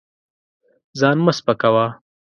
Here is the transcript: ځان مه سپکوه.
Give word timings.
ځان 0.99 1.17
مه 1.25 1.31
سپکوه. 1.37 1.85